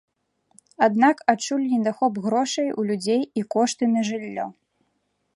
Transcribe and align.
Аднак 0.85 1.19
адчулі 1.33 1.67
недахоп 1.73 2.13
грошай 2.25 2.69
у 2.83 2.85
людзей 2.89 3.21
і 3.41 3.43
кошты 3.57 3.83
на 3.95 4.01
жыллё. 4.09 4.45